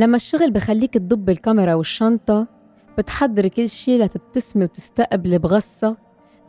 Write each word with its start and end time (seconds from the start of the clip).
لما 0.00 0.16
الشغل 0.16 0.50
بخليك 0.50 0.94
تضب 0.94 1.30
الكاميرا 1.30 1.74
والشنطة 1.74 2.46
بتحضري 2.98 3.48
كل 3.48 3.68
شي 3.68 3.98
لتبتسمي 3.98 4.64
وتستقبلي 4.64 5.38
بغصة. 5.38 5.96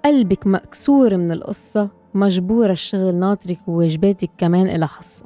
قلبك 0.06 0.48
مكسور 0.48 1.18
من 1.18 1.32
القصة 1.32 1.90
مجبورة 2.14 2.72
الشغل 2.72 3.16
ناطرك 3.16 3.68
وواجباتك 3.68 4.30
كمان 4.38 4.68
إلى 4.68 4.88
حصة. 4.88 5.26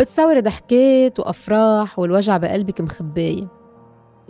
بتصوري 0.00 0.40
ضحكات 0.40 1.20
وأفراح 1.20 1.98
والوجع 1.98 2.36
بقلبك 2.36 2.80
مخباية 2.80 3.48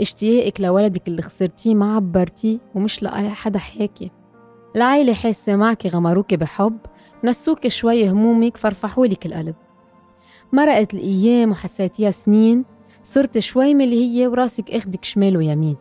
اشتياقك 0.00 0.60
لولدك 0.60 1.08
اللي 1.08 1.22
خسرتيه 1.22 1.74
ما 1.74 1.96
عبرتيه 1.96 2.58
ومش 2.74 3.02
لأي 3.02 3.28
حدا 3.28 3.58
حاكي. 3.58 4.10
العيلة 4.76 5.14
حاسة 5.14 5.56
معك 5.56 5.86
غمروك 5.86 6.34
بحب 6.34 6.78
نسوك 7.24 7.68
شوي 7.68 8.10
همومك 8.10 8.56
فرفحولك 8.56 9.26
القلب. 9.26 9.54
مرقت 10.52 10.94
الأيام 10.94 11.50
وحسيتيها 11.50 12.10
سنين 12.10 12.73
صرت 13.04 13.38
شوي 13.38 13.72
اللي 13.72 14.04
هي 14.04 14.26
وراسك 14.26 14.70
أخدك 14.70 15.04
شمال 15.04 15.36
ويمين. 15.36 15.76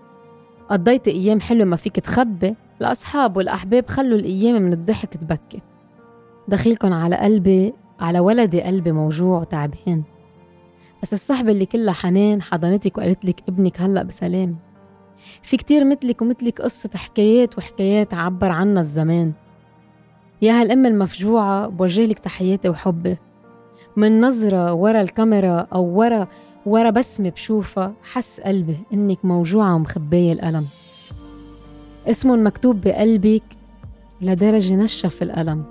قضيت 0.70 1.08
أيام 1.08 1.40
حلوة 1.40 1.66
ما 1.66 1.76
فيك 1.76 1.95
تخبي 1.95 2.55
الأصحاب 2.81 3.38
والأحباب 3.38 3.88
خلوا 3.88 4.18
الأيام 4.18 4.62
من 4.62 4.73
الضحك 4.73 5.14
تبكي. 5.14 5.62
دخيلكن 6.48 6.94
على 6.94 7.16
قلبي 7.16 7.73
على 8.00 8.20
ولدي 8.20 8.62
قلبي 8.62 8.91
موجوع 8.91 9.40
وتعبان. 9.40 10.04
بس 11.02 11.14
الصحبة 11.14 11.52
اللي 11.52 11.66
كلها 11.66 11.94
حنان 11.94 12.41
حضنتك 12.41 12.98
وقالت 12.98 13.26
لك 13.26 13.44
ابنك 13.50 13.81
هلأ 13.81 14.03
بسلام. 14.03 14.55
في 15.42 15.58
كتير 15.58 15.86
مثلك 15.86 16.22
ومثلك 16.22 16.62
قصة 16.62 16.90
حكايات 16.95 17.58
وحكايات 17.58 18.14
عبر 18.14 18.52
عنها 18.52 18.81
الزمان. 18.81 19.31
يا 20.42 20.62
هالأم 20.62 20.86
المفجوعة 20.86 21.67
بوجه 21.67 22.05
لك 22.05 22.20
تحياتي 22.20 22.70
وحبي. 22.70 23.17
من 23.95 24.22
نظرة 24.22 24.73
ورا 24.73 25.02
الكاميرا 25.02 25.67
أو 25.73 25.84
ورا 25.84 26.28
ورا 26.66 26.89
بسمة 26.89 27.30
بشوفها 27.30 27.94
حس 28.03 28.39
قلبي 28.39 28.78
إنك 28.94 29.25
موجوعة 29.25 29.75
ومخبية 29.75 30.33
الألم. 30.33 30.67
اسمه 32.08 32.36
مكتوب 32.36 32.81
بقلبك 32.81 33.44
لدرجة 34.22 34.75
نشف 34.75 35.22
الألم. 35.22 35.64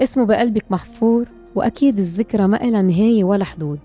اسمه 0.00 0.24
بقلبك 0.24 0.64
محفور 0.70 1.26
وأكيد 1.54 1.98
الذكرى 1.98 2.46
ما 2.46 2.64
إلها 2.64 2.82
نهاية 2.82 3.24
ولا 3.24 3.44
حدود. 3.44 3.78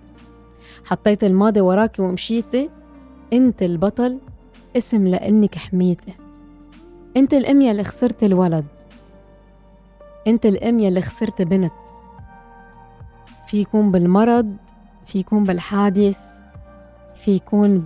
حطيت 0.85 1.23
الماضي 1.23 1.61
وراكي 1.61 2.01
ومشيتي 2.01 2.69
أنت 3.33 3.63
البطل 3.63 4.17
اسم 4.77 5.07
لأنك 5.07 5.55
حميتي. 5.55 6.13
أنت 7.17 7.33
الأم 7.33 7.61
يلي 7.61 7.83
خسرت 7.83 8.23
الولد. 8.23 8.65
أنت 10.27 10.45
الأم 10.45 10.79
يلي 10.79 11.01
خسرت 11.01 11.41
بنت. 11.41 11.73
في 13.47 13.61
يكون 13.61 13.91
بالمرض 13.91 14.55
في 15.09 15.19
يكون 15.19 15.43
بالحادث 15.43 16.19
في 17.15 17.31
يكون 17.31 17.83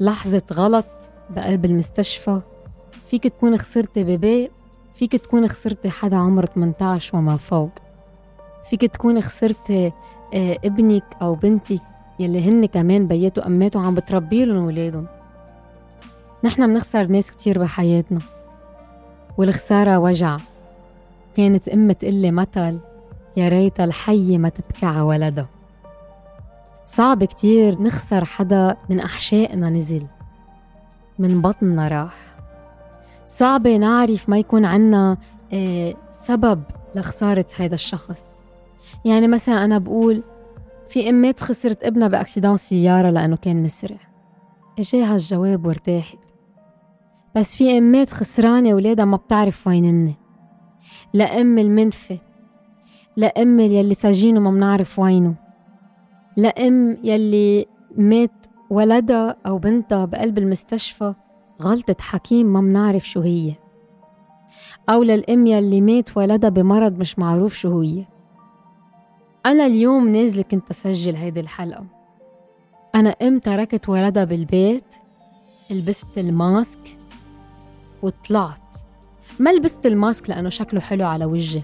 بلحظة 0.00 0.42
غلط 0.52 0.86
بقلب 1.30 1.64
المستشفى 1.64 2.40
فيك 3.06 3.28
تكون 3.28 3.56
خسرتي 3.56 4.04
بيبي 4.04 4.50
فيك 4.94 5.16
تكون 5.16 5.48
خسرتي 5.48 5.90
حدا 5.90 6.16
عمره 6.16 6.46
18 6.46 7.16
وما 7.16 7.36
فوق. 7.36 7.70
فيك 8.70 8.80
تكون 8.84 9.20
خسرتي 9.20 9.92
آه، 10.34 10.58
ابنك 10.64 11.04
أو 11.22 11.34
بنتك 11.34 11.80
يلي 12.18 12.48
هن 12.48 12.66
كمان 12.66 13.06
بياتوا 13.06 13.46
أماتوا 13.46 13.80
عم 13.80 13.94
بتربي 13.94 14.44
لهم 14.44 14.64
ولادهم 14.64 15.06
نحن 16.44 16.66
بنخسر 16.66 17.06
ناس 17.06 17.30
كتير 17.30 17.58
بحياتنا. 17.58 18.20
والخسارة 19.38 19.98
وجع. 19.98 20.36
كانت 21.36 21.68
أم 21.68 21.92
تقلي 21.92 22.30
مثل 22.30 22.78
يا 23.36 23.48
ريت 23.48 23.80
الحية 23.80 24.38
ما 24.38 24.48
تبكي 24.48 24.86
على 24.86 25.00
ولدها. 25.00 25.61
صعب 26.84 27.24
كتير 27.24 27.82
نخسر 27.82 28.24
حدا 28.24 28.76
من 28.90 29.00
أحشائنا 29.00 29.70
نزل 29.70 30.06
من 31.18 31.40
بطننا 31.40 31.88
راح. 31.88 32.36
صعب 33.26 33.66
نعرف 33.68 34.28
ما 34.28 34.38
يكون 34.38 34.64
عنا 34.64 35.16
آه، 35.52 35.94
سبب 36.10 36.62
لخسارة 36.94 37.46
هذا 37.58 37.74
الشخص. 37.74 38.44
يعني 39.04 39.28
مثلا 39.28 39.64
أنا 39.64 39.78
بقول 39.78 40.22
في 40.88 41.10
أمات 41.10 41.40
خسرت 41.40 41.84
ابنها 41.84 42.08
بأكسيدان 42.08 42.56
سيارة 42.56 43.10
لأنه 43.10 43.36
كان 43.36 43.62
مسرع. 43.62 43.98
إجاها 44.78 45.12
الجواب 45.12 45.66
وارتاحت. 45.66 46.18
بس 47.36 47.56
في 47.56 47.78
أمات 47.78 48.10
خسرانة 48.10 48.74
ولادها 48.74 49.04
ما 49.04 49.16
بتعرف 49.16 49.66
وينن 49.66 50.14
لأم 51.14 51.58
المنفي 51.58 52.18
لأم 53.16 53.60
يلي 53.60 53.94
سجينه 53.94 54.40
ما 54.40 54.50
بنعرف 54.50 54.98
وينه. 54.98 55.41
لأم 56.36 56.98
يلي 57.04 57.66
مات 57.96 58.46
ولدها 58.70 59.36
أو 59.46 59.58
بنتها 59.58 60.04
بقلب 60.04 60.38
المستشفى 60.38 61.14
غلطة 61.62 61.96
حكيم 62.00 62.46
ما 62.46 62.60
بنعرف 62.60 63.08
شو 63.08 63.20
هي. 63.20 63.54
أو 64.88 65.02
للأم 65.02 65.46
يلي 65.46 65.80
مات 65.80 66.16
ولدها 66.16 66.50
بمرض 66.50 66.98
مش 66.98 67.18
معروف 67.18 67.54
شو 67.54 67.80
هي. 67.80 68.04
أنا 69.46 69.66
اليوم 69.66 70.08
نازلة 70.08 70.42
كنت 70.42 70.70
أسجل 70.70 71.16
هيدي 71.16 71.40
الحلقة. 71.40 71.84
أنا 72.94 73.10
أم 73.10 73.38
تركت 73.38 73.88
ولدها 73.88 74.24
بالبيت 74.24 74.94
لبست 75.70 76.18
ال 76.18 76.34
mask 76.34 76.98
وطلعت. 78.02 78.76
ما 79.38 79.50
لبست 79.50 79.86
ال 79.86 79.95
mask 79.95 80.30
لأنه 80.30 80.48
شكله 80.48 80.80
حلو 80.80 81.06
على 81.06 81.24
وجهي. 81.24 81.62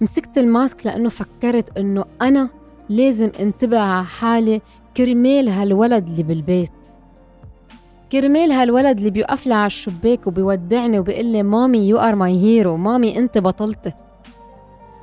مسكت 0.00 0.38
ال 0.38 0.48
mask 0.48 0.86
لأنه 0.86 1.08
فكرت 1.08 1.78
أنه 1.78 2.04
أنا 2.22 2.48
لازم 2.88 3.30
انتبه 3.40 3.78
على 3.78 4.04
حالي 4.04 4.60
كرمال 4.96 5.48
هالولد 5.48 6.08
اللي 6.08 6.22
بالبيت. 6.22 6.72
كرمال 8.12 8.52
هالولد 8.52 8.98
اللي 8.98 9.10
بيوقف 9.10 9.46
لي 9.46 9.54
على 9.54 9.66
الشباك 9.66 10.26
وبيودعني 10.26 10.98
وبيقول 10.98 11.24
لي 11.24 11.42
mommy 11.42 11.88
you 11.88 11.98
are 11.98 12.14
my 12.14 12.36
hero 12.36 12.76
mommy 12.76 13.18
انت 13.18 13.38
بطلتي. 13.38 13.92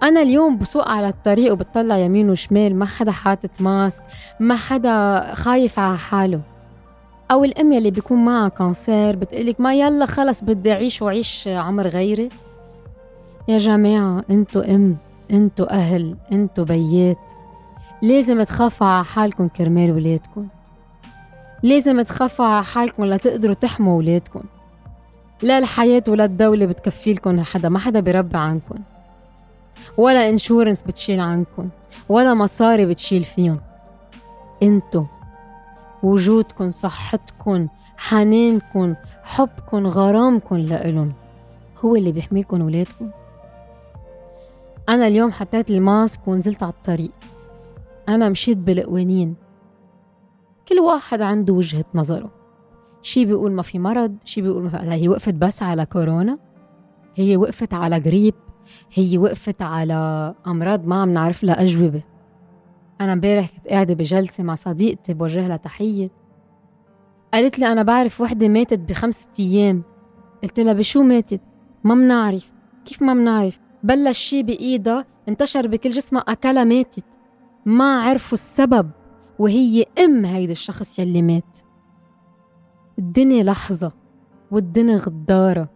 أنا 0.04 0.22
اليوم 0.22 0.58
بسوق 0.58 0.88
على 0.88 1.08
الطريق 1.08 1.54
وبطلع 1.54 1.98
يمين 1.98 2.30
وشمال. 2.30 2.76
ما 2.76 2.86
حدا 2.86 3.12
حاطط 3.12 3.62
mask. 3.62 4.04
ما 4.40 4.56
حدا 4.56 5.22
خايف 5.34 5.80
على 5.80 5.98
حاله. 5.98 6.42
أو 7.32 7.44
الأم 7.44 7.72
يلي 7.72 7.92
بيكون 7.92 8.26
معها 8.26 8.50
cancer 8.50 9.16
بتقلك 9.16 9.62
ما 9.62 9.74
يلا 9.74 10.06
خلص 10.06 10.44
بدي 10.44 10.72
أعيش 10.72 11.02
وعيش 11.02 11.48
عمر 11.48 11.88
غيري. 11.88 12.30
يا 13.48 13.58
جماعة 13.58 14.24
انتو 14.30 14.60
أم 14.60 14.98
انتو 15.32 15.64
أهل 15.64 16.16
انتو 16.32 16.64
بيات. 16.64 17.18
لازم 18.02 18.44
تخافوا 18.44 18.88
على 18.88 19.06
حالكم 19.06 19.48
كرمال 19.48 19.92
ولادكم. 19.92 20.48
لازم 21.64 22.02
تخافوا 22.02 22.46
على 22.46 22.64
حالكم 22.64 23.06
لتقدروا 23.06 23.54
تحموا 23.54 23.98
ولادكم. 23.98 24.42
لا 25.42 25.58
الحياة 25.58 26.04
ولا 26.08 26.26
الدولة 26.26 26.66
بتكفيلكم 26.66 27.42
حدا 27.42 27.70
ما 27.70 27.80
حدا 27.80 28.00
بيربي 28.00 28.38
عنكم. 28.38 28.76
ولا 29.98 30.30
انشورنس 30.30 30.82
بتشيل 30.84 31.20
عنكم 31.20 31.70
ولا 32.10 32.34
مصاري 32.34 32.86
بتشيل 32.86 33.24
فيهم. 33.24 33.60
انتو 34.64 35.06
وجودكم 36.04 36.70
صحتكم 36.70 37.68
حنانكم 37.98 38.96
حبكم 39.24 39.88
غرامكم 39.88 40.58
لإلن 40.58 41.12
هو 41.86 41.96
اللي 41.96 42.12
بيحميلكم 42.12 42.62
ولادكم. 42.62 43.10
أنا 44.90 45.08
اليوم 45.08 45.32
حطيت 45.32 45.70
الماسك 45.70 46.28
ونزلت 46.28 46.64
على 46.64 46.72
الطريق. 46.72 47.12
أنا 48.10 48.30
مشيت 48.30 48.58
بالقوانين 48.58 49.36
كل 50.68 50.80
واحد 50.80 51.22
عنده 51.22 51.54
وجهة 51.54 51.86
نظره. 51.96 52.32
شي 53.02 53.26
بيقول 53.26 53.52
ما 53.52 53.62
في 53.62 53.80
مرض 53.80 54.18
شي 54.26 54.42
بيقول 54.42 54.64
ما 54.64 54.70
في 54.70 54.78
هي 54.78 55.10
وقفت 55.10 55.34
بس 55.34 55.64
على 55.64 55.86
كورونا 55.86 56.40
هي 57.16 57.38
وقفت 57.38 57.74
على 57.74 58.00
جريب 58.00 58.34
هي 58.94 59.18
وقفت 59.18 59.62
على 59.62 60.34
أمراض 60.48 60.86
ما 60.86 61.02
عم 61.02 61.10
نعرف 61.10 61.44
لها 61.44 61.62
أجوبة. 61.64 62.04
أنا 63.02 63.14
امبارح 63.14 63.50
كنت 63.50 63.68
قاعدة 63.68 63.94
بجلسة 63.94 64.44
مع 64.44 64.56
صديقتي 64.56 65.14
بوجه 65.14 65.48
لها 65.48 65.58
تحية. 65.58 66.10
قالت 67.34 67.60
لي 67.60 67.72
أنا 67.72 67.84
بعرف 67.84 68.22
وحدة 68.22 68.48
ماتت 68.48 68.80
بخمسة 68.80 69.30
أيام. 69.40 69.84
قلت 70.44 70.60
لها 70.60 70.74
بشو 70.74 71.04
ماتت؟ 71.04 71.42
ما 71.84 71.96
منعرف. 71.96 72.52
كيف 72.86 73.02
ما 73.02 73.14
منعرف؟ 73.14 73.60
بلش 73.84 74.18
شي 74.20 74.44
بإيدها 74.44 75.06
انتشر 75.30 75.68
بكل 75.68 75.90
جسمها 75.90 76.22
أكلها 76.22 76.64
ماتت. 76.64 77.06
ما 77.70 78.00
عرفوا 78.02 78.34
السبب 78.34 78.90
وهي 79.40 79.86
أم 80.00 80.26
هيدا 80.26 80.52
الشخص 80.52 81.00
يلي 81.00 81.22
مات. 81.22 81.58
الدنيا 83.00 83.44
لحظة 83.44 83.92
والدنيا 84.52 84.98
غدارة. 84.98 85.70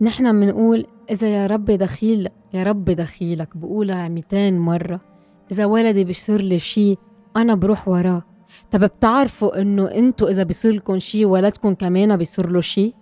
نحن 0.00 0.34
منقول 0.34 0.86
إذا 1.10 1.28
يا 1.28 1.46
ربي 1.46 1.76
دخيل 1.76 2.28
يا 2.54 2.62
ربي 2.62 2.94
دخيلك. 2.94 3.56
بقولها 3.56 4.08
200 4.08 4.50
مرة 4.50 5.00
إذا 5.52 5.64
ولدي 5.64 6.04
بيصير 6.04 6.40
لي 6.40 6.58
شي 6.58 6.96
أنا 7.36 7.54
بروح 7.54 7.88
وراه. 7.88 8.22
طب 8.70 8.84
بتعرفوا 8.84 9.60
إنه 9.60 9.84
أنتوا 9.84 10.30
إذا 10.30 10.42
بيصير 10.42 10.74
لكم 10.74 10.98
شي 10.98 11.24
ولدكم 11.24 11.74
كمان 11.74 12.16
بيصير 12.16 12.50
له 12.50 12.60
شي؟ 12.60 12.94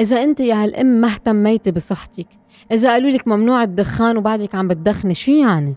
إذا 0.00 0.22
أنت 0.22 0.40
يا 0.40 0.64
هالأم 0.64 0.86
ما 0.86 1.08
اهتميتي 1.08 1.70
بصحتك 1.70 2.28
إذا 2.72 2.90
قالوا 2.90 3.10
لك 3.10 3.28
ممنوع 3.28 3.62
الدخان 3.62 4.16
وبعدك 4.16 4.54
عم 4.54 4.68
بتدخني 4.68 5.14
شو 5.14 5.32
يعني؟ 5.32 5.74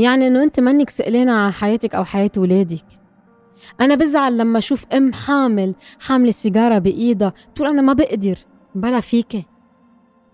يعني 0.00 0.26
إنه 0.26 0.42
أنت 0.42 0.60
منك 0.60 0.90
سئلانة 0.90 1.32
عن 1.32 1.52
حياتك 1.52 1.94
أو 1.94 2.04
حياة 2.04 2.30
ولادك. 2.36 2.84
أنا 3.80 3.94
بزعل 3.94 4.38
لما 4.38 4.58
أشوف 4.58 4.86
أم 4.92 5.12
حامل 5.12 5.74
حاملة 6.00 6.30
سيجارة 6.30 6.78
بإيدها 6.78 7.32
تقول 7.54 7.68
أنا 7.68 7.82
ما 7.82 7.92
بقدر. 7.92 8.38
بلا 8.74 9.00
فيك. 9.00 9.46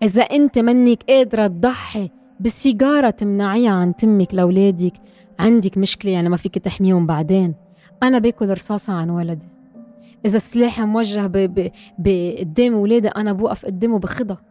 إذا 0.03 0.21
أنت 0.21 0.59
منك 0.59 1.03
قادرة 1.03 1.47
تضحي 1.47 2.09
بالسيجارة 2.39 3.09
تمنعيها 3.09 3.71
عن 3.71 3.95
تمك 3.95 4.33
لأولادك 4.33 4.93
عندك 5.39 5.77
مشكلة 5.77 6.11
يعني 6.11 6.29
ما 6.29 6.37
فيك 6.37 6.57
تحميهم 6.57 7.05
بعدين. 7.05 7.55
أنا 8.03 8.19
باكل 8.19 8.49
رصاصة 8.49 8.93
عن 8.93 9.09
ولدي. 9.09 9.47
إذا 10.25 10.37
السلاح 10.37 10.81
موجه 10.81 11.51
قدام 12.39 12.73
ولادي 12.73 13.07
أنا 13.07 13.33
بوقف 13.33 13.65
قدامه 13.65 13.99
بخدها 13.99 14.41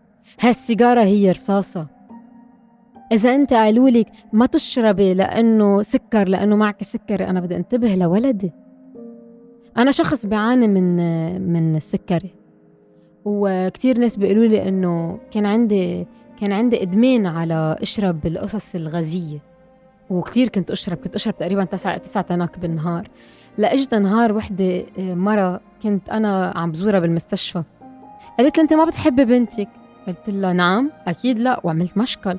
هالسيجارة 0.41 1.01
هي 1.01 1.31
رصاصة. 1.31 1.96
إذا 3.13 3.35
أنت 3.35 3.53
قالوا 3.53 3.91
لك 3.91 4.07
ما 4.33 4.47
تشربي 4.47 5.15
لأنه 5.15 5.83
سكر 5.83 6.29
لأنه 6.29 6.57
معك 6.57 6.83
سكري 6.83 7.25
أنا 7.25 7.41
بدي 7.41 7.57
أنتبه 7.57 7.95
لولدي. 7.95 8.53
أنا 9.77 9.91
شخص 9.91 10.27
بيعاني 10.27 10.69
من 10.69 10.97
من 11.53 11.77
السكري 11.77 12.35
وكتير 13.25 13.99
ناس 13.99 14.17
بيقولوا 14.17 14.47
لي 14.47 14.69
إنه 14.69 15.19
كان 15.31 15.47
عندي 15.47 16.07
كان 16.41 16.53
عندي 16.53 16.83
إدمان 16.83 17.27
على 17.27 17.77
أشرب 17.83 18.27
القصص 18.27 18.75
الغازية. 18.75 19.39
وكتير 20.11 20.49
كنت 20.49 20.71
أشرب 20.71 20.97
كنت 20.97 21.15
أشرب 21.15 21.37
تقريبا 21.37 21.65
تسعة 21.65 21.97
تسعة 21.97 22.25
تنك 22.25 22.59
بالنهار. 22.59 23.11
لأجد 23.59 23.95
نهار 23.95 24.33
وحدة 24.33 24.87
مرة 24.99 25.61
كنت 25.83 26.09
أنا 26.09 26.53
عم 26.57 26.73
بزورها 26.73 27.01
بالمستشفى. 27.01 27.63
قالت 28.39 28.57
لي 28.57 28.63
أنت 28.63 28.73
ما 28.73 28.85
بتحبي 28.85 29.25
بنتك؟ 29.25 29.69
قلت 30.07 30.31
لها 30.31 30.53
نعم 30.53 30.91
أكيد 31.07 31.39
لا 31.39 31.61
وعملت 31.65 31.99
مشكل. 31.99 32.39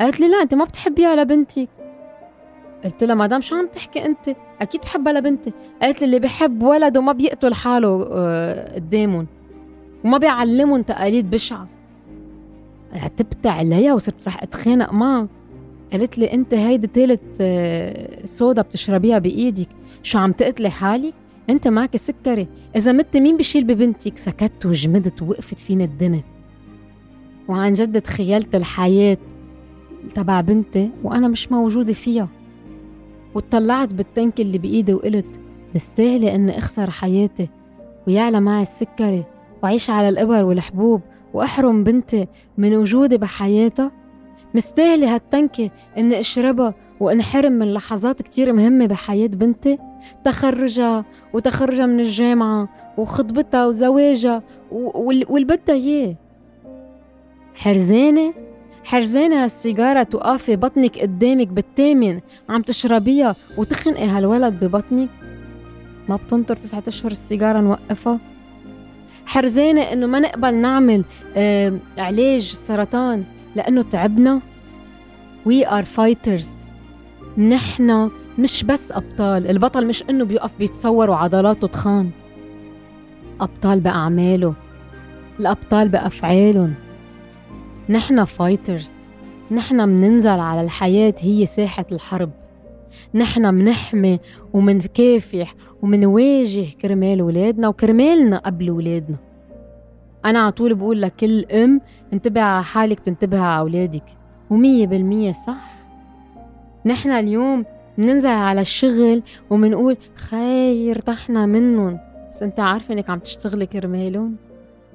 قالت 0.00 0.20
لي 0.20 0.28
لا 0.28 0.42
أنت 0.42 0.54
ما 0.54 0.64
بتحبيها 0.64 1.16
لبنتك 1.16 1.68
قلت 2.84 3.04
لها 3.04 3.14
مدام 3.14 3.40
شو 3.40 3.56
عم 3.56 3.66
تحكي 3.66 4.06
أنت؟ 4.06 4.36
أكيد 4.60 4.80
بحبها 4.80 5.12
لبنتي. 5.12 5.52
قالت 5.82 6.00
لي 6.00 6.06
اللي 6.06 6.18
بحب 6.18 6.62
ولده 6.62 7.00
ما 7.00 7.12
بيقتل 7.12 7.54
حاله 7.54 8.08
آه، 8.12 8.74
قدامهم 8.74 9.26
وما 10.04 10.18
بيعلمهم 10.18 10.82
تقاليد 10.82 11.30
بشعة. 11.30 11.68
عتبت 12.92 13.46
عليها 13.46 13.94
وصرت 13.94 14.14
رح 14.26 14.42
أتخانق 14.42 14.92
معها 14.92 15.28
قالت 15.92 16.18
لي 16.18 16.32
أنت 16.32 16.54
هيدي 16.54 16.88
ثالث 16.94 17.20
آه، 17.40 18.26
سودا 18.26 18.62
بتشربيها 18.62 19.18
بإيدك. 19.18 19.68
شو 20.02 20.18
عم 20.18 20.32
تقتلي 20.32 20.70
حالك؟ 20.70 21.14
أنت 21.50 21.68
معك 21.68 21.96
سكري. 21.96 22.48
إذا 22.76 22.92
مت 22.92 23.16
مين 23.16 23.36
بشيل 23.36 23.64
ببنتك؟ 23.64 24.18
سكت 24.18 24.66
وجمدت 24.66 25.22
ووقفت 25.22 25.60
فيني 25.60 25.84
الدنيا. 25.84 26.22
وعن 27.48 27.72
جد 27.72 28.00
تخيلت 28.00 28.54
الحياة 28.54 29.18
تبع 30.14 30.40
بنتي 30.40 30.90
وأنا 31.04 31.28
مش 31.28 31.52
موجودة 31.52 31.92
فيها. 31.92 32.28
وطلعت 33.34 33.94
بالتنك 33.94 34.40
اللي 34.40 34.58
بإيدي 34.58 34.94
وقلت 34.94 35.40
مستاهلة 35.74 36.34
إني 36.34 36.58
أخسر 36.58 36.90
حياتي. 36.90 37.48
ويعلى 38.06 38.40
معي 38.40 38.62
السكري 38.62 39.24
وعيش 39.62 39.90
على 39.90 40.08
الإبر 40.08 40.44
والحبوب 40.44 41.00
وأحرم 41.34 41.84
بنتي 41.84 42.26
من 42.58 42.76
وجودي 42.76 43.18
بحياتها. 43.18 43.92
مستاهلة 44.54 45.14
هالتنكة 45.14 45.70
إني 45.98 46.20
أشربها 46.20 46.74
وأنحرم 47.00 47.52
من 47.52 47.74
لحظات 47.74 48.22
كتير 48.22 48.52
مهمة 48.52 48.86
بحياة 48.86 49.26
بنتي. 49.26 49.78
تخرجها 50.24 51.04
وتخرجها 51.32 51.86
من 51.86 52.00
الجامعة 52.00 52.68
وخطبتها 52.98 53.66
وزواجها 53.66 54.42
واللي 54.70 55.44
بدها 55.44 55.74
إياه 55.74 56.14
حرزانة 57.54 58.34
حرزانة 58.88 59.44
هالسيجارة 59.44 60.02
توقفي 60.02 60.56
بطنك 60.56 60.98
قدامك 60.98 61.48
بالثامن 61.48 62.20
عم 62.48 62.62
تشربيها 62.62 63.36
وتخنقي 63.56 64.06
هالولد 64.06 64.64
ببطنك؟ 64.64 65.08
ما 66.08 66.16
بتنطر 66.16 66.56
تسعة 66.56 66.82
أشهر 66.88 67.10
السيجارة 67.10 67.60
نوقفها؟ 67.60 68.20
حرزانة 69.26 69.82
إنه 69.82 70.06
ما 70.06 70.20
نقبل 70.20 70.54
نعمل 70.54 71.04
آه 71.36 71.78
علاج 71.98 72.42
سرطان 72.42 73.24
لأنه 73.56 73.82
تعبنا؟ 73.82 74.40
We 75.48 75.66
are 75.66 75.84
fighters. 75.98 76.46
نحن 77.38 78.10
مش 78.38 78.64
بس 78.64 78.92
أبطال 78.92 79.46
البطل 79.50 79.86
مش 79.86 80.04
إنه 80.10 80.24
بيقف 80.24 80.50
بيتصور 80.58 81.10
وعضلاته 81.10 81.66
تخان. 81.66 82.10
أبطال 83.40 83.80
بأعماله. 83.80 84.54
الأبطال 85.40 85.88
بأفعالهم. 85.88 86.74
نحن 87.90 88.24
فايترز 88.24 88.92
نحن 89.50 89.88
مننزل 89.88 90.40
على 90.40 90.60
الحياة 90.60 91.14
هي 91.20 91.46
ساحة 91.46 91.86
الحرب. 91.92 92.30
نحن 93.14 93.54
منحمي 93.54 94.20
ومنكافح 94.52 95.54
ومنواجه 95.82 96.66
كرمال 96.82 97.22
ولادنا 97.22 97.68
وكرمالنا 97.68 98.38
قبل 98.38 98.70
ولادنا. 98.70 99.16
أنا 100.24 100.38
على 100.38 100.52
طول 100.52 100.74
بقول 100.74 101.02
لكل 101.02 101.44
أم 101.44 101.80
انتبه 102.12 102.40
على 102.40 102.64
حالك 102.64 103.00
تنتبه 103.00 103.40
على 103.40 103.60
أولادك. 103.60 104.04
ومية 104.50 104.86
بالمية 104.86 105.32
صح. 105.32 105.84
نحن 106.86 107.10
اليوم 107.10 107.64
بننزل 107.98 108.28
على 108.28 108.60
الشغل 108.60 109.22
ومنقول 109.50 109.96
خير 110.14 110.98
طحنا 110.98 111.46
منهم. 111.46 111.98
بس 112.30 112.42
أنت 112.42 112.60
عارفة 112.60 112.94
إنك 112.94 113.10
عم 113.10 113.18
تشتغلي 113.18 113.66
كرمالهم؟ 113.66 114.36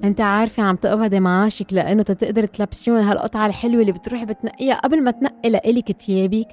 أنت 0.04 0.22
عارفة 0.22 0.63
عم 0.63 0.75
تقبضي 0.75 1.19
معاشك 1.19 1.74
لأنه 1.74 2.04
تقدر 2.04 2.45
تلبسيون 2.45 2.98
هالقطعة 3.01 3.48
الحلوة 3.48 3.81
اللي 3.81 3.92
بتروحي 3.92 4.25
بتنقيها 4.25 4.75
قبل 4.75 5.04
ما 5.04 5.12
تنقي 5.12 5.50
لإلك 5.50 5.92
تيابك 5.92 6.48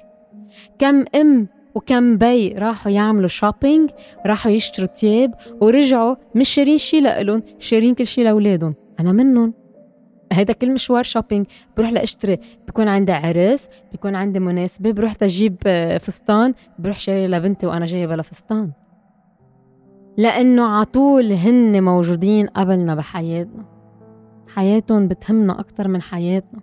كم 0.79 1.05
أم 1.15 1.47
وكم 1.75 2.17
بي 2.17 2.49
راحوا 2.49 2.91
يعملوا 2.91 3.27
shopping 3.27 3.89
راحوا 4.25 4.51
يشتروا 4.51 4.87
تياب 4.87 5.33
ورجعوا 5.61 6.15
مش 6.35 6.49
شارين 6.49 6.77
شي 6.77 7.01
لإلهم 7.01 7.41
شارين 7.59 7.95
كل 7.95 8.05
شي 8.05 8.23
لأولادهم. 8.23 8.75
أنا 8.99 9.11
منهم. 9.11 9.53
هيدا 10.33 10.53
كل 10.53 10.73
مشوار 10.73 11.03
shopping 11.03 11.45
بروح 11.77 11.91
لأشتري. 11.91 12.37
بكون 12.67 12.87
عندي 12.87 13.11
عرس 13.11 13.67
بكون 13.93 14.15
عندي 14.15 14.39
مناسبة 14.39 14.91
بروح 14.91 15.13
تجيب 15.13 15.55
آه، 15.65 15.97
فستان 15.97 16.53
بروح 16.79 16.99
شاري 16.99 17.27
لبنتي 17.27 17.67
وأنا 17.67 17.85
جاية 17.85 18.07
بلا 18.07 18.21
فستان 18.21 18.71
لأنه 20.21 20.65
عطول 20.65 21.31
هن 21.31 21.83
موجودين 21.83 22.47
قبلنا 22.47 22.95
بحياتنا. 22.95 23.65
حياتهم 24.55 25.07
بتهمنا 25.07 25.59
أكتر 25.59 25.87
من 25.87 26.01
حياتنا. 26.01 26.59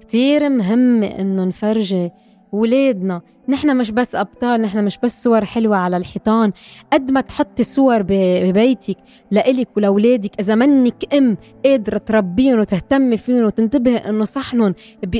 كتير 0.00 0.48
مهم 0.48 1.02
إنه 1.02 1.44
نفرجي 1.44 2.10
ولادنا. 2.52 3.20
نحن 3.48 3.76
مش 3.76 3.90
بس 3.90 4.14
أبطال 4.14 4.62
نحن 4.62 4.84
مش 4.84 4.98
بس 5.02 5.22
صور 5.22 5.44
حلوة 5.44 5.76
على 5.76 5.96
الحيطان. 5.96 6.52
قد 6.92 7.12
ما 7.12 7.20
تحطي 7.20 7.64
صور 7.64 8.02
ببيتك 8.02 8.96
لإلك 9.30 9.68
ولأولادك 9.76 10.40
إذا 10.40 10.54
منك 10.54 11.14
أم 11.14 11.36
قادرة 11.64 11.98
تربيهم 11.98 12.58
وتهتمي 12.58 13.16
فيهم 13.16 13.44
وتنتبه 13.44 13.96
إنه 13.96 14.24
صحنهم 14.24 14.74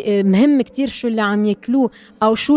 مهم 0.06 0.62
كتير 0.62 0.88
شو 0.88 1.08
اللي 1.08 1.22
عم 1.22 1.44
ياكلوه 1.44 1.90
أو 2.22 2.34
شو 2.34 2.56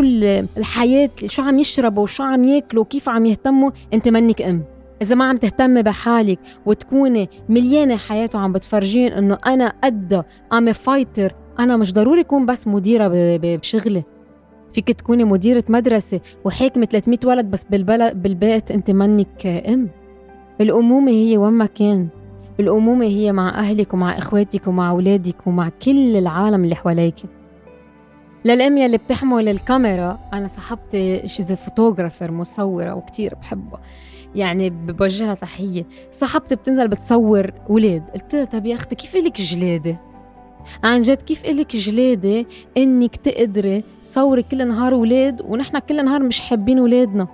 الحياة 0.58 1.10
شو 1.26 1.42
عم 1.42 1.60
يشربوا 1.60 2.04
وشو 2.04 2.24
عم 2.24 2.44
ياكلوا 2.44 2.84
وكيف 2.84 3.10
عم 3.10 3.26
يهتموا 3.26 3.72
أنت 3.94 4.08
منك 4.08 4.42
أم. 4.42 4.75
إذا 5.02 5.16
ما 5.16 5.26
عم 5.26 5.38
تهتمي 5.38 5.84
بحالك 5.84 6.40
وتكوني 6.66 7.30
مليانة 7.50 7.98
حياته 7.98 8.40
عم 8.40 8.54
بتفرجين 8.54 9.14
إنه 9.14 9.38
أنا 9.48 9.74
قد 9.84 10.26
أم 10.54 10.74
fighter 10.74 11.36
أنا 11.60 11.78
مش 11.78 11.94
ضروري 11.94 12.22
أكون 12.22 12.46
بس 12.46 12.68
مديرة 12.68 13.12
بشغلي. 13.42 14.04
فيك 14.74 14.92
تكوني 14.92 15.24
مديرة 15.24 15.64
مدرسة 15.70 16.20
وحاكمة 16.46 16.86
300 16.86 17.20
ولد 17.26 17.46
بس 17.46 17.64
بالبلد 17.64 18.22
بالبيت 18.24 18.72
أنت 18.72 18.92
منك 18.92 19.46
أم 19.46 19.90
الأمومة 20.62 21.12
هي 21.12 21.38
وين 21.38 21.54
ما 21.54 21.66
كان. 21.66 22.08
الأمومة 22.60 23.06
هي 23.06 23.32
مع 23.34 23.50
أهلك 23.50 23.94
ومع 23.94 24.18
إخواتك 24.18 24.68
ومع 24.68 24.90
أولادك 24.90 25.48
ومع 25.48 25.70
كل 25.70 26.16
العالم 26.16 26.64
اللي 26.64 26.76
حواليك. 26.76 27.16
للأم 28.46 28.78
يلي 28.78 28.98
بتحمل 28.98 29.48
الكاميرا 29.48 30.20
أنا 30.34 30.48
صاحبتي 30.48 31.28
she's 31.28 31.54
photographer 31.54 32.32
مصورة 32.32 32.96
وكتير 32.96 33.36
بحبها. 33.36 33.80
يعني 34.36 34.70
بوجه 34.70 35.26
لها 35.26 35.34
تحية. 35.34 35.86
صاحبتي 36.12 36.56
بتنزل 36.56 36.88
بتصور 36.88 37.52
ولاد. 37.70 38.04
قلت 38.14 38.36
لها 38.36 38.46
طب 38.46 38.66
يا 38.66 38.76
أختي 38.76 38.96
كيف 38.96 39.16
إلك 39.16 39.42
جلادة؟ 39.42 39.98
عن 40.84 41.02
جد 41.02 41.22
كيف 41.22 41.46
إلك 41.46 41.76
جلادة 41.76 42.46
إنك 42.78 43.16
تقدري 43.16 43.84
تصوري 44.06 44.44
كل 44.44 44.68
نهار 44.68 44.94
ولاد 44.94 45.42
ونحن 45.42 45.80
كل 45.80 46.06
نهار 46.06 46.24
مش 46.24 46.42
حابين 46.42 46.80
ولادنا؟ 46.80 47.28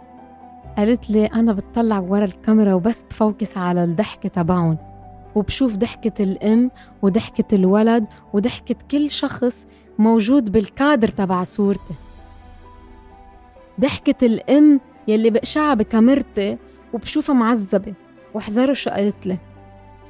قالت 0.77 1.09
لي 1.09 1.25
أنا 1.25 1.53
بتطلع 1.53 1.99
ورا 1.99 2.25
الكاميرا 2.25 2.73
وبس 2.73 3.03
بفوكس 3.03 3.57
على 3.57 3.83
الضحكة 3.83 4.29
تبعهم. 4.29 4.77
وبشوف 5.35 5.75
ضحكة 5.75 6.23
الأم 6.23 6.71
وضحكة 7.01 7.55
الولد 7.55 8.05
وضحكة 8.33 8.75
كل 8.91 9.11
شخص 9.11 9.65
موجود 9.99 10.51
بالكادر 10.51 11.07
تبع 11.07 11.43
صورتي. 11.43 11.93
ضحكة 13.79 14.25
الأم 14.25 14.79
يلي 15.07 15.29
بقشعها 15.29 15.73
بكاميرتي 15.73 16.57
وبشوفها 16.93 17.35
معذبة 17.35 17.93
واحذروا 18.33 18.73
شو 18.73 18.89
قالت 18.89 19.27
لي؟ 19.27 19.37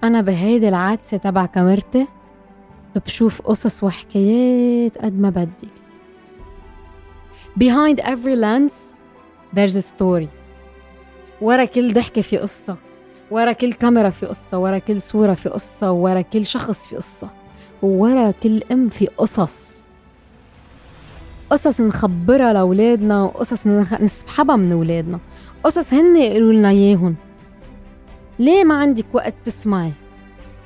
أنا 0.04 0.22
بهيدي 0.22 0.70
العدسة 0.70 1.18
تبع 1.18 1.46
كاميرتي 1.46 2.08
بشوف 3.06 3.42
قصص 3.42 3.84
وحكايات 3.84 4.98
قد 4.98 5.20
ما 5.20 5.30
بدك. 5.30 5.72
Behind 7.60 8.00
every 8.00 8.36
lens 8.36 9.02
there's 9.56 9.76
a 9.76 9.82
story. 9.82 10.28
ورا 11.42 11.66
كل 11.66 11.94
ضحكة 11.94 12.22
في 12.22 12.38
قصة 12.38 12.78
ورا 13.32 13.52
كل 13.52 13.74
كاميرا 13.74 14.10
في 14.10 14.26
قصة 14.26 14.58
ورا 14.58 14.78
كل 14.78 15.02
صورة 15.02 15.34
في 15.34 15.50
قصة 15.50 15.92
ورا 15.92 16.22
كل 16.22 16.46
شخص 16.46 16.88
في 16.88 16.96
قصة 16.96 17.30
وورا 17.82 18.32
كل 18.32 18.64
أم 18.72 18.90
في 18.90 19.06
قصص. 19.06 19.84
قصص 21.50 21.82
نخبرها 21.82 22.54
لأولادنا 22.54 23.24
وقصص 23.24 23.68
نسحبها 23.68 24.56
من 24.56 24.72
أولادنا. 24.72 25.20
قصص 25.63 25.94
هن 25.94 26.18
يقولوا 26.18 26.53
لنا 26.53 26.70
إياهم 26.70 27.15
ليه 28.39 28.63
ما 28.63 28.75
عندك 28.75 29.06
وقت 29.13 29.34
تسمعي؟ 29.46 29.91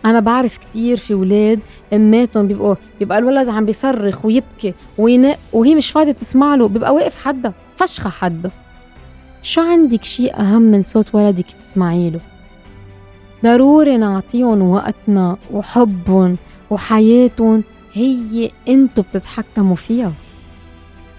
أنا 0.05 0.19
بعرف 0.19 0.57
كتير 0.57 0.97
في 0.97 1.13
ولاد 1.13 1.59
أماتهم 1.93 2.47
بيبقوا 2.47 2.75
بيبقى 2.99 3.17
الولد 3.19 3.49
عم 3.49 3.65
بيصرخ 3.65 4.25
ويبكي 4.25 4.73
وينق 4.97 5.37
وهي 5.53 5.75
مش 5.75 5.91
فاضية 5.91 6.11
تسمع 6.11 6.55
له 6.55 6.67
بيبقى 6.67 6.93
واقف 6.93 7.25
حدا 7.25 7.53
فشخة 7.75 8.09
حدا 8.09 8.51
شو 9.41 9.61
عندك 9.61 10.03
شيء 10.03 10.39
أهم 10.39 10.61
من 10.61 10.83
صوت 10.83 11.15
ولدك 11.15 11.51
تسمعي 11.51 12.09
له؟ 12.09 12.19
ضروري 13.43 13.97
نعطيهم 13.97 14.61
وقتنا 14.61 15.37
وحبهم 15.51 16.37
وحياتهم 16.69 17.63
هي 17.93 18.51
انتو 18.67 19.01
بتتحكموا 19.01 19.75
فيها. 19.75 20.11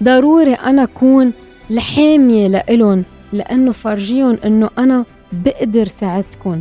ضروري 0.02 0.54
أنا 0.54 0.82
أكون 0.82 1.32
الحامية 1.70 2.48
لإلن 2.48 3.04
لأنه 3.32 3.72
فرجيهم 3.72 4.38
إنه 4.44 4.70
أنا 4.78 5.04
بقدر 5.32 5.88
ساعدكن. 5.88 6.60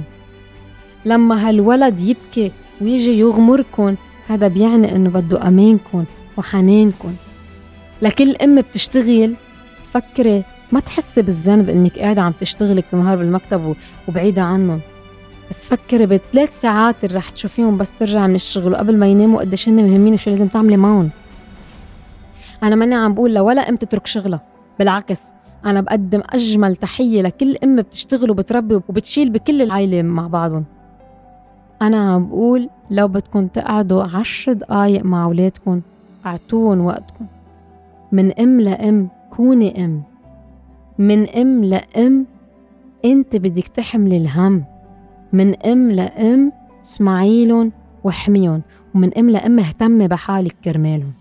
لما 1.06 1.50
هالولد 1.50 2.00
يبكي 2.02 2.52
ويجي 2.82 3.20
يغمركن 3.20 3.96
هذا 4.28 4.48
بيعني 4.48 4.96
إنه 4.96 5.10
بده 5.10 5.48
أمانكن 5.48 6.04
وحنانكن. 6.38 7.14
لكل 8.02 8.36
أم 8.36 8.62
بتشتغل 8.62 9.36
فكري 9.86 10.44
ما 10.72 10.80
تحسي 10.80 11.22
بالذنب 11.22 11.70
إنك 11.70 12.00
قاعدة 12.00 12.22
عم 12.22 12.32
تشتغلي 12.32 12.82
كل 12.82 12.98
نهار 12.98 13.18
بالمكتب 13.18 13.76
وبعيدة 14.08 14.42
عنهم. 14.42 14.80
بس 15.50 15.66
فكري 15.66 16.06
بثلاث 16.06 16.62
ساعات 16.62 16.96
اللي 17.04 17.18
رح 17.18 17.30
تشوفيهم 17.30 17.78
بس 17.78 17.92
ترجع 18.00 18.28
من 18.28 18.36
الشغل 18.36 18.72
وقبل 18.72 18.98
ما 18.98 19.08
يناموا 19.08 19.40
قديش 19.40 19.70
هن 19.70 19.76
مهمين 19.76 20.14
وشو 20.14 20.30
لازم 20.30 20.48
تعملي 20.48 20.78
معهم. 20.78 21.10
أنا 22.64 22.76
ماني 22.76 22.96
عم 22.96 23.14
بقول 23.14 23.34
لولا 23.34 23.70
أم 23.70 23.76
تترك 23.76 24.08
شغلها 24.08 24.42
بالعكس. 24.80 25.22
أنا 25.66 25.82
بقدم 25.82 26.22
أجمل 26.30 26.76
تحية 26.76 27.22
لكل 27.22 27.58
أم 27.64 27.76
بتشتغل 27.76 28.32
وبتربي 28.32 28.76
وبتشيل 28.76 29.30
بكل 29.30 29.62
العائلة 29.62 30.02
مع 30.02 30.28
بعضهم. 30.28 30.66
أنا 31.82 32.14
عم 32.14 32.28
بقول 32.28 32.70
لو 32.92 33.08
بدكم 33.08 33.48
تقعدوا 33.48 34.04
عشر 34.04 34.54
دقايق 34.54 35.06
مع 35.06 35.24
أولادكم 35.24 35.82
أعطوهم 36.26 36.86
وقتكم 36.86 37.26
من 38.12 38.40
أم 38.40 38.62
لأم 38.62 39.10
كوني 39.30 39.86
أم. 39.86 40.02
من 41.00 41.30
أم 41.30 41.64
لأم 41.64 42.26
أنت 43.06 43.36
بدك 43.36 43.68
تحملي 43.68 44.18
الهم. 44.18 44.64
من 45.34 45.56
أم 45.56 45.92
لأم 45.92 46.52
اسمعيلن 46.82 47.72
واحميهم 48.04 48.62
ومن 48.96 49.18
أم 49.18 49.30
لأم 49.30 49.60
اهتمي 49.60 50.08
بحالك 50.08 50.56
كرمالهم 50.66 51.12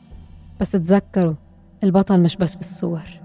بس 0.60 0.72
تذكروا 0.72 1.34
البطل 1.84 2.20
مش 2.20 2.36
بس 2.36 2.54
بالصور. 2.54 3.23